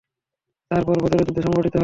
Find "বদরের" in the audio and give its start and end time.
1.03-1.25